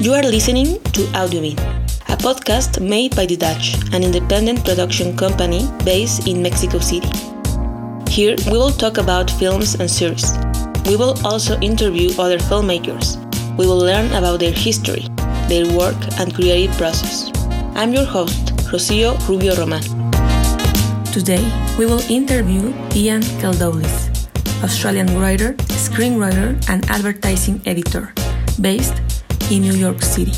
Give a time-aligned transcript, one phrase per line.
[0.00, 1.58] You are listening to Audiobean,
[2.06, 7.10] a podcast made by The Dutch, an independent production company based in Mexico City.
[8.08, 10.38] Here we will talk about films and series.
[10.86, 13.18] We will also interview other filmmakers.
[13.58, 15.08] We will learn about their history,
[15.48, 17.32] their work, and creative process.
[17.74, 19.82] I'm your host, Rocio Rubio Roman.
[21.10, 21.42] Today,
[21.76, 24.30] we will interview Ian Keldoulis,
[24.62, 28.14] Australian writer, screenwriter, and advertising editor,
[28.60, 28.94] based
[29.50, 30.32] in New York City.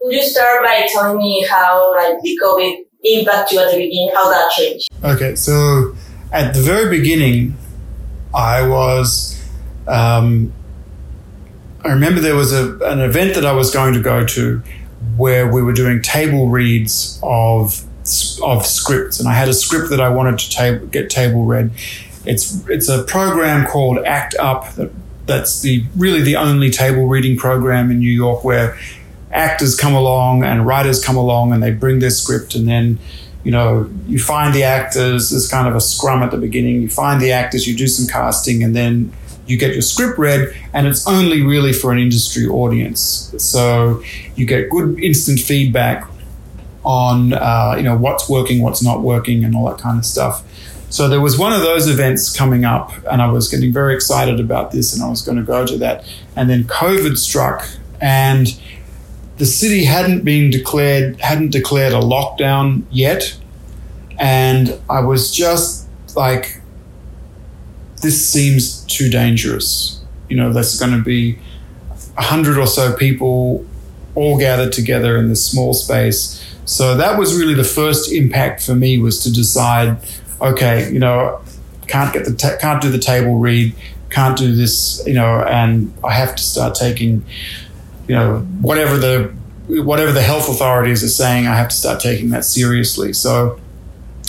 [0.00, 4.10] Could you start by telling me how like the COVID impact you at the beginning,
[4.14, 4.88] how that changed?
[5.02, 5.96] Okay, so
[6.32, 7.56] at the very beginning,
[8.34, 9.42] I was.
[9.88, 10.52] Um,
[11.84, 14.62] I remember there was a, an event that I was going to go to
[15.16, 17.84] where we were doing table reads of
[18.42, 21.72] of scripts, and I had a script that I wanted to table, get table read.
[22.24, 24.90] It's it's a program called Act Up that
[25.28, 28.76] that's the really the only table reading program in New York where
[29.30, 32.98] actors come along and writers come along and they bring their script and then
[33.44, 36.88] you know you find the actors there's kind of a scrum at the beginning you
[36.88, 39.12] find the actors you do some casting and then
[39.48, 43.34] you get your script read and it's only really for an industry audience.
[43.38, 44.02] So
[44.36, 46.08] you get good instant feedback
[46.84, 50.44] on uh, you know what's working what's not working and all that kind of stuff
[50.90, 54.40] so there was one of those events coming up, and I was getting very excited
[54.40, 56.04] about this, and I was going to go to that.
[56.34, 57.68] And then COVID struck,
[58.00, 58.58] and
[59.36, 63.38] the city hadn't been declared hadn't declared a lockdown yet,
[64.18, 66.60] and I was just like,
[68.02, 70.02] this seems too dangerous.
[70.28, 71.38] You know, there's going to be
[72.16, 73.64] a hundred or so people
[74.14, 76.44] all gathered together in this small space.
[76.64, 79.98] So that was really the first impact for me was to decide
[80.40, 81.40] okay, you know,
[81.86, 83.74] can't get the ta- can't do the table read,
[84.10, 87.24] can't do this, you know, and I have to start taking,
[88.06, 89.32] you know, whatever the
[89.68, 93.12] whatever the health authorities are saying, I have to start taking that seriously.
[93.12, 93.60] So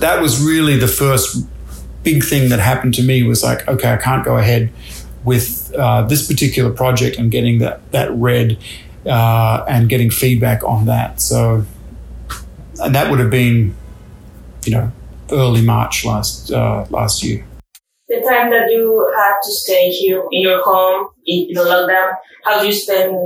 [0.00, 1.46] that was really the first
[2.02, 4.72] big thing that happened to me was like, okay, I can't go ahead
[5.24, 8.58] with uh, this particular project and getting that that read
[9.06, 11.20] uh, and getting feedback on that.
[11.20, 11.64] So,
[12.82, 13.74] and that would have been,
[14.64, 14.92] you know,
[15.32, 17.44] early March last uh, last year.
[18.08, 22.14] The time that you had to stay here in your home in the lockdown,
[22.44, 23.16] how do you spend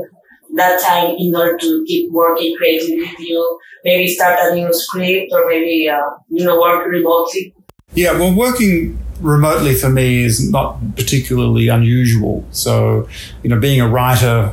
[0.56, 3.58] that time in order to keep working creatively with you?
[3.84, 7.54] Maybe start a new script or maybe uh, you know work remotely.
[7.94, 12.44] Yeah, well, working remotely for me is not particularly unusual.
[12.50, 13.08] So,
[13.42, 14.52] you know, being a writer,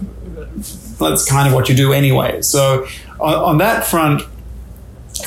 [1.00, 2.42] that's kind of what you do anyway.
[2.42, 2.88] So,
[3.20, 4.22] on, on that front,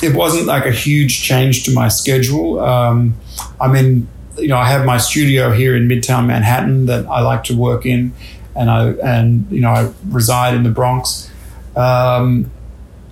[0.03, 2.61] it wasn't like a huge change to my schedule.
[2.61, 3.15] Um,
[3.61, 7.45] I mean, you know, I have my studio here in Midtown Manhattan that I like
[7.45, 8.13] to work in,
[8.55, 11.31] and I and you know I reside in the Bronx.
[11.77, 12.51] Um,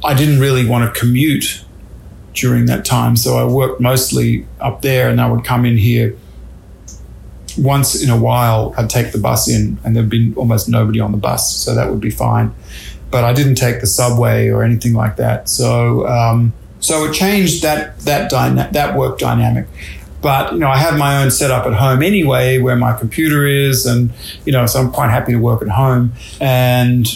[0.04, 1.64] I didn't really want to commute
[2.34, 6.16] during that time, so I worked mostly up there, and I would come in here
[7.58, 8.74] once in a while.
[8.76, 11.90] I'd take the bus in, and there'd be almost nobody on the bus, so that
[11.90, 12.54] would be fine.
[13.10, 16.06] But I didn't take the subway or anything like that, so.
[16.06, 19.66] Um, so it changed that that dyna- that work dynamic.
[20.20, 23.86] But you know, I have my own setup at home anyway, where my computer is,
[23.86, 24.10] and
[24.44, 26.12] you know, so I'm quite happy to work at home.
[26.40, 27.06] And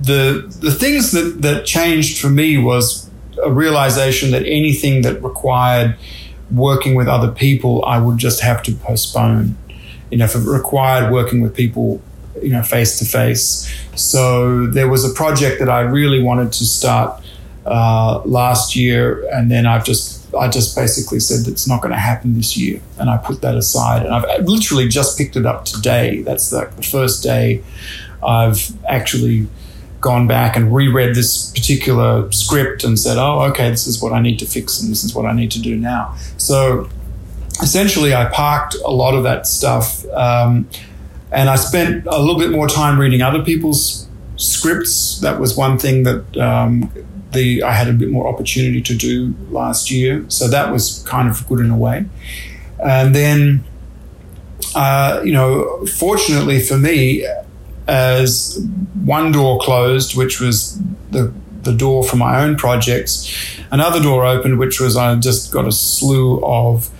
[0.00, 3.10] the the things that that changed for me was
[3.42, 5.96] a realization that anything that required
[6.50, 9.56] working with other people, I would just have to postpone.
[10.10, 12.00] You know, if it required working with people,
[12.42, 13.70] you know, face to face.
[13.96, 17.23] So there was a project that I really wanted to start
[17.66, 21.98] uh, last year, and then I've just I just basically said it's not going to
[21.98, 24.04] happen this year, and I put that aside.
[24.04, 26.22] And I've literally just picked it up today.
[26.22, 27.62] That's the, the first day
[28.22, 29.46] I've actually
[30.00, 34.20] gone back and reread this particular script and said, "Oh, okay, this is what I
[34.20, 36.88] need to fix, and this is what I need to do now." So
[37.62, 40.04] essentially, I parked a lot of that stuff.
[40.10, 40.68] Um,
[41.32, 45.18] and I spent a little bit more time reading other people's scripts.
[45.20, 46.92] That was one thing that um,
[47.34, 51.28] the I had a bit more opportunity to do last year, so that was kind
[51.28, 52.06] of good in a way.
[52.84, 53.64] And then,
[54.74, 57.26] uh, you know, fortunately for me,
[57.86, 58.58] as
[59.04, 61.32] one door closed, which was the
[61.62, 63.30] the door for my own projects,
[63.70, 66.90] another door opened, which was I just got a slew of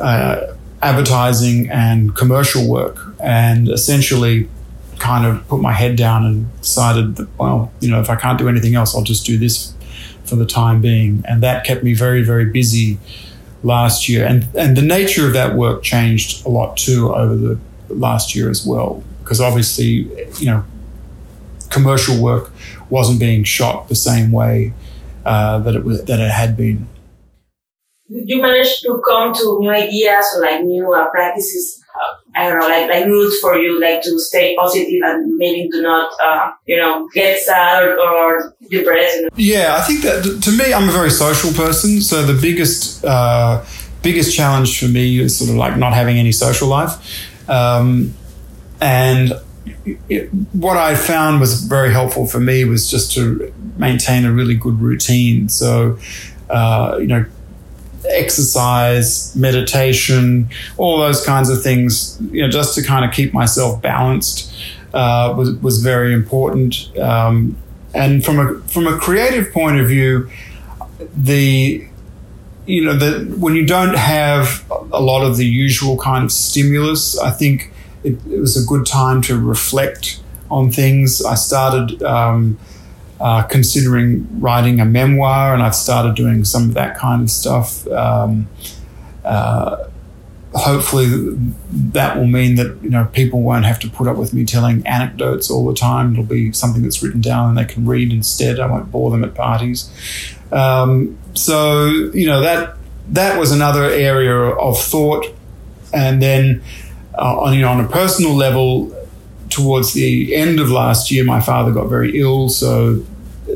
[0.00, 4.48] uh, advertising and commercial work, and essentially
[5.02, 8.38] kind of put my head down and decided that, well, you know, if I can't
[8.38, 9.74] do anything else, I'll just do this
[10.24, 11.24] for the time being.
[11.28, 12.98] And that kept me very, very busy
[13.64, 14.24] last year.
[14.24, 17.58] And, and the nature of that work changed a lot too over the
[17.88, 19.02] last year as well.
[19.22, 20.08] because obviously,
[20.38, 20.64] you know,
[21.70, 22.52] commercial work
[22.90, 24.72] wasn't being shot the same way
[25.24, 26.86] uh, that it was that it had been.
[28.10, 31.81] Did you manage to come to new ideas or like new uh, practices?
[32.34, 35.82] I don't know, like like roots for you, like to stay positive and maybe do
[35.82, 39.24] not, uh, you know, get sad or, or depressed.
[39.36, 42.00] Yeah, I think that to me, I'm a very social person.
[42.00, 43.64] So the biggest uh,
[44.02, 46.92] biggest challenge for me is sort of like not having any social life,
[47.50, 48.14] um,
[48.80, 49.32] and
[50.08, 54.54] it, what I found was very helpful for me was just to maintain a really
[54.54, 55.48] good routine.
[55.48, 55.98] So,
[56.50, 57.24] uh, you know,
[58.08, 63.80] exercise, meditation, all those kinds of things, you know, just to kind of keep myself
[63.80, 64.52] balanced
[64.94, 66.96] uh, was, was very important.
[66.98, 67.56] Um,
[67.94, 70.30] and from a, from a creative point of view,
[71.16, 71.86] the,
[72.66, 77.18] you know, the, when you don't have a lot of the usual kind of stimulus,
[77.18, 77.72] I think
[78.02, 80.20] it, it was a good time to reflect
[80.50, 81.24] on things.
[81.24, 82.58] I started, um,
[83.22, 87.86] uh, considering writing a memoir, and I've started doing some of that kind of stuff.
[87.86, 88.48] Um,
[89.24, 89.84] uh,
[90.52, 91.06] hopefully,
[91.70, 94.84] that will mean that you know people won't have to put up with me telling
[94.88, 96.14] anecdotes all the time.
[96.14, 98.58] It'll be something that's written down and they can read instead.
[98.58, 99.88] I won't bore them at parties.
[100.50, 102.76] Um, so you know that
[103.10, 105.26] that was another area of thought,
[105.94, 106.60] and then
[107.16, 108.92] uh, on you know on a personal level
[109.48, 113.04] towards the end of last year, my father got very ill, so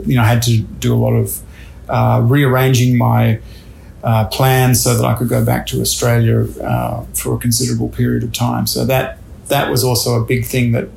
[0.06, 1.40] you know, I had to do a lot of
[1.88, 3.40] uh, rearranging my
[4.02, 8.22] uh, plans so that I could go back to Australia uh, for a considerable period
[8.22, 8.66] of time.
[8.66, 9.18] So that
[9.48, 10.88] that was also a big thing that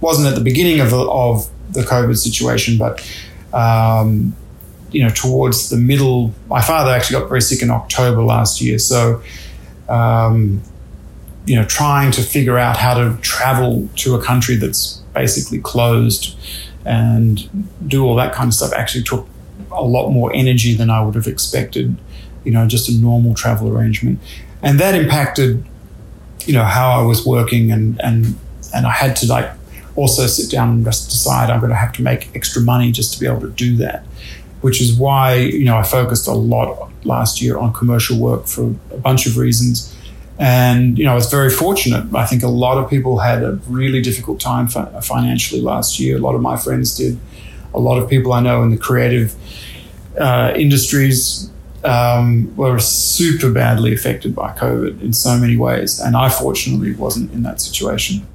[0.00, 3.00] wasn't at the beginning of the, of the COVID situation, but
[3.52, 4.34] um,
[4.90, 6.32] you know, towards the middle.
[6.48, 9.22] My father actually got very sick in October last year, so.
[9.88, 10.62] Um,
[11.46, 16.38] you know, trying to figure out how to travel to a country that's basically closed
[16.84, 19.26] and do all that kind of stuff actually took
[19.72, 21.96] a lot more energy than I would have expected,
[22.44, 24.20] you know, just a normal travel arrangement.
[24.62, 25.64] And that impacted,
[26.46, 28.38] you know, how I was working and and
[28.74, 29.50] and I had to like
[29.96, 33.14] also sit down and just decide I'm going to have to make extra money just
[33.14, 34.04] to be able to do that,
[34.60, 38.74] which is why, you know, I focused a lot last year on commercial work for
[38.90, 39.94] a bunch of reasons
[40.38, 42.12] and, you know, I was very fortunate.
[42.14, 46.16] I think a lot of people had a really difficult time financially last year.
[46.16, 47.18] A lot of my friends did.
[47.72, 49.34] A lot of people I know in the creative
[50.18, 51.50] uh, industries
[51.84, 56.00] um, were super badly affected by COVID in so many ways.
[56.00, 58.26] And I fortunately wasn't in that situation.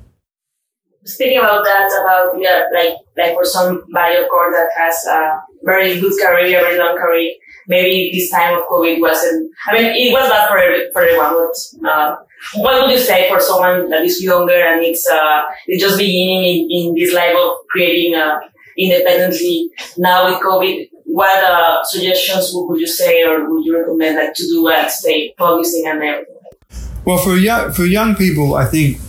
[1.06, 6.14] Speaking about that, about yeah, like like for some biocore that has a very good
[6.22, 7.32] career, very long career,
[7.68, 11.48] maybe this time of COVID wasn't, I mean, it was bad for, for everyone,
[11.82, 12.16] but, uh,
[12.56, 16.44] what would you say for someone that is younger and it's, uh, it's just beginning
[16.44, 18.40] in, in this life of creating, uh,
[18.78, 20.90] independently now with COVID?
[21.06, 25.34] What, uh, suggestions would you say or would you recommend like to do and stay
[25.38, 26.36] focusing and everything?
[27.04, 29.00] Well, for young, for young people, I think,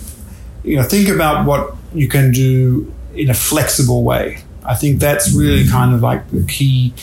[0.65, 4.43] you know, think about what you can do in a flexible way.
[4.65, 6.95] I think that's really kind of like the key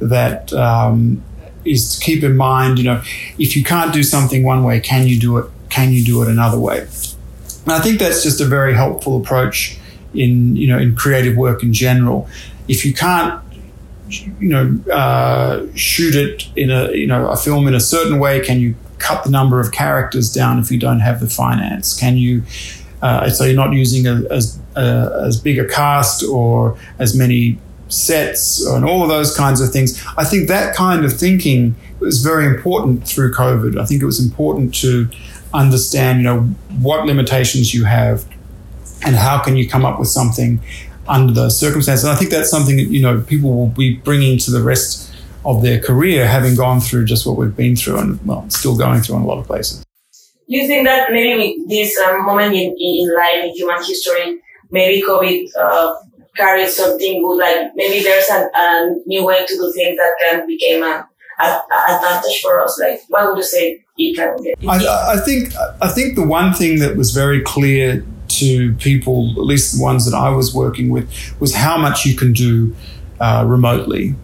[0.00, 1.22] that um,
[1.64, 3.02] is to keep in mind, you know,
[3.38, 5.50] if you can't do something one way, can you do it?
[5.70, 6.80] Can you do it another way?
[6.80, 9.78] And I think that's just a very helpful approach
[10.12, 12.28] in, you know, in creative work in general.
[12.68, 13.42] If you can't,
[14.08, 18.40] you know, uh, shoot it in a, you know, a film in a certain way,
[18.40, 21.98] can you cut the number of characters down if you don't have the finance?
[21.98, 22.42] Can you,
[23.02, 27.58] uh, so you're not using a, as, uh, as big a cast or as many
[27.88, 30.04] sets and all of those kinds of things.
[30.16, 33.80] I think that kind of thinking was very important through COVID.
[33.80, 35.08] I think it was important to
[35.52, 36.40] understand, you know,
[36.80, 38.24] what limitations you have
[39.04, 40.60] and how can you come up with something
[41.06, 42.04] under those circumstances.
[42.04, 45.14] And I think that's something that, you know, people will be bringing to the rest
[45.44, 49.02] of their career, having gone through just what we've been through and, well, still going
[49.02, 49.84] through in a lot of places.
[50.46, 54.40] You think that maybe this um, moment in, in life, in human history,
[54.70, 55.94] maybe COVID uh,
[56.68, 57.38] something good.
[57.38, 61.08] Like maybe there's a, a new way to do things that can become a,
[61.42, 61.62] a,
[61.94, 62.78] advantage for us.
[62.80, 64.36] Like what would you say can?
[64.68, 69.44] I, I think I think the one thing that was very clear to people, at
[69.44, 71.08] least the ones that I was working with,
[71.40, 72.74] was how much you can do
[73.20, 74.14] uh, remotely,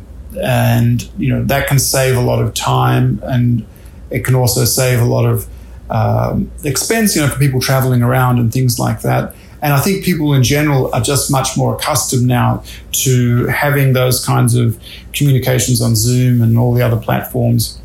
[0.42, 3.64] and you know that can save a lot of time, and
[4.10, 5.46] it can also save a lot of
[5.90, 9.34] um, expense, you know, for people traveling around and things like that.
[9.62, 14.24] And I think people in general are just much more accustomed now to having those
[14.24, 14.78] kinds of
[15.12, 17.80] communications on Zoom and all the other platforms.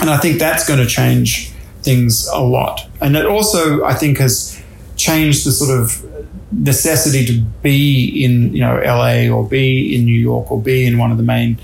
[0.00, 2.86] And I think that's going to change things a lot.
[3.00, 4.62] And it also, I think, has
[4.96, 6.04] changed the sort of
[6.50, 10.98] necessity to be in you know LA or be in New York or be in
[10.98, 11.58] one of the main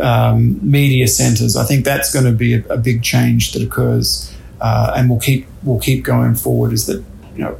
[0.00, 1.56] um, media centers.
[1.56, 5.20] I think that's going to be a, a big change that occurs, uh, and will
[5.20, 6.72] keep will keep going forward.
[6.72, 7.58] Is that you know.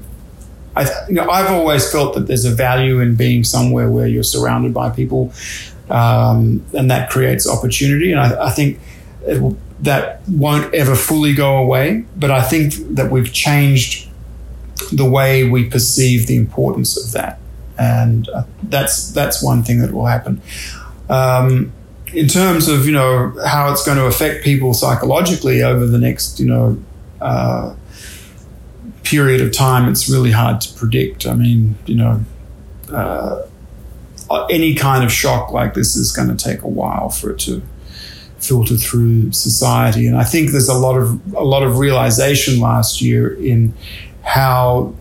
[0.76, 4.22] I, you know, I've always felt that there's a value in being somewhere where you're
[4.22, 5.32] surrounded by people,
[5.88, 8.10] um, and that creates opportunity.
[8.10, 8.80] And I, I think
[9.22, 12.04] will, that won't ever fully go away.
[12.16, 14.08] But I think that we've changed
[14.92, 17.38] the way we perceive the importance of that,
[17.78, 20.42] and uh, that's that's one thing that will happen.
[21.08, 21.72] Um,
[22.12, 26.38] in terms of you know how it's going to affect people psychologically over the next
[26.38, 26.82] you know
[27.20, 27.74] uh,
[29.14, 31.26] period of time, it's really hard to predict.
[31.26, 32.24] I mean, you know.
[32.92, 33.46] Uh,
[34.50, 37.62] any kind of shock like this is going to take a while for it to
[38.38, 40.06] filter through society.
[40.06, 43.74] And I think there's a lot of a lot of realization last year in
[44.22, 44.94] how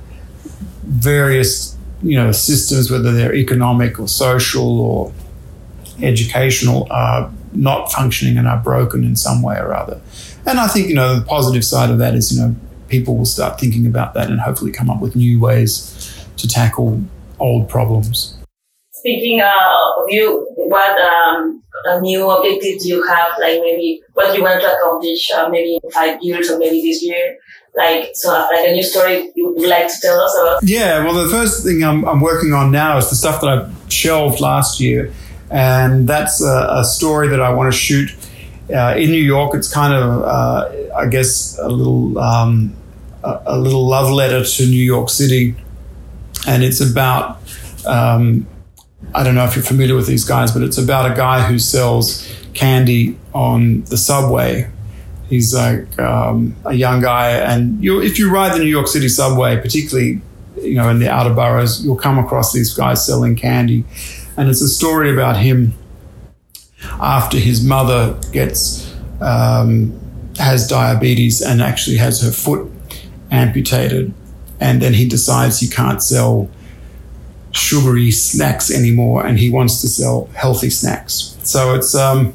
[0.83, 5.13] various you know systems, whether they're economic or social or
[6.01, 10.01] educational, are not functioning and are broken in some way or other.
[10.45, 12.55] And I think you know the positive side of that is you know
[12.93, 15.73] people will start thinking about that and hopefully come up with new ways
[16.37, 17.01] to tackle
[17.39, 18.37] old problems.
[18.91, 21.63] Speaking uh, of you, what um,
[22.01, 23.31] new objectives do you have?
[23.39, 27.03] Like maybe what you want to accomplish, uh, maybe in five years or maybe this
[27.03, 27.37] year?
[27.75, 31.13] like so like a new story you would like to tell us about yeah well
[31.13, 34.79] the first thing i'm, I'm working on now is the stuff that i shelved last
[34.79, 35.11] year
[35.49, 38.15] and that's a, a story that i want to shoot
[38.73, 42.75] uh, in new york it's kind of uh, i guess a little um,
[43.23, 45.55] a, little love letter to new york city.
[46.45, 47.39] And it's about
[47.85, 48.47] um,
[49.13, 51.59] i don't know if you're familiar with these guys but it's about a guy who
[51.59, 54.69] sells candy on the subway.
[55.29, 59.07] He's like um, a young guy, and you, if you ride the New York City
[59.07, 60.21] subway, particularly
[60.61, 63.83] you know in the outer boroughs, you'll come across these guys selling candy,
[64.37, 65.73] and it's a story about him
[66.99, 69.99] after his mother gets um,
[70.37, 72.69] has diabetes and actually has her foot
[73.33, 74.13] amputated,
[74.61, 76.49] and then he decides he can't sell
[77.51, 81.35] sugary snacks anymore, and he wants to sell healthy snacks.
[81.43, 82.33] So it's um,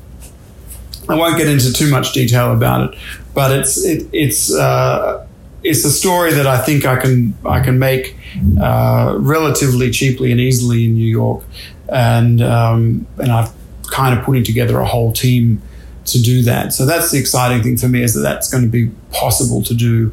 [1.08, 2.98] I won't get into too much detail about it,
[3.32, 5.26] but it's it, it's uh,
[5.62, 8.16] it's a story that I think I can I can make
[8.60, 11.42] uh, relatively cheaply and easily in New York,
[11.88, 13.52] and um, and I've
[13.90, 15.62] kind of putting together a whole team
[16.04, 16.72] to do that.
[16.72, 19.74] So that's the exciting thing for me is that that's going to be possible to
[19.74, 20.12] do.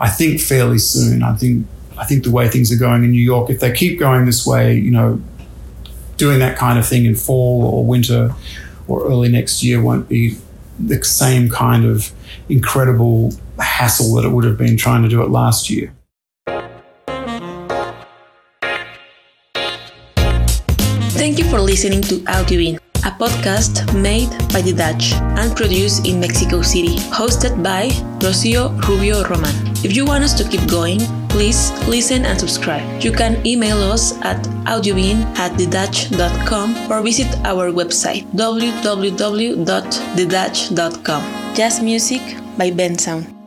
[0.00, 1.22] I think fairly soon.
[1.22, 1.66] I think
[1.98, 4.46] I think the way things are going in New York, if they keep going this
[4.46, 5.20] way, you know,
[6.16, 8.34] doing that kind of thing in fall or winter
[8.86, 10.36] or early next year won't be
[10.78, 12.12] the same kind of
[12.48, 15.92] incredible hassle that it would have been trying to do it last year.
[21.18, 26.20] Thank you for listening to Audiobean, a podcast made by the Dutch and produced in
[26.20, 27.88] Mexico City, hosted by
[28.20, 29.67] Rocio Rubio Roman.
[29.84, 30.98] If you want us to keep going,
[31.30, 32.82] please listen and subscribe.
[33.02, 41.22] You can email us at audiobean at thedutch.com or visit our website www.thedutch.com.
[41.54, 42.22] Jazz music
[42.58, 43.37] by Bensound.